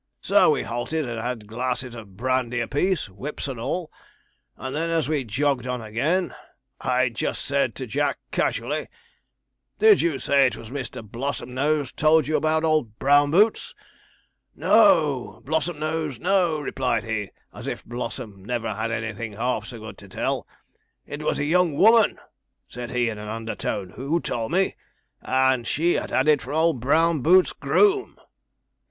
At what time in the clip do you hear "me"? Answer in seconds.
24.51-24.75